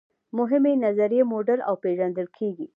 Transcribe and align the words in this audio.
مهمې 0.37 0.73
نظریې 0.85 1.23
موډل 1.31 1.59
او 1.67 1.75
پیژندل 1.83 2.27
کیږي. 2.37 2.67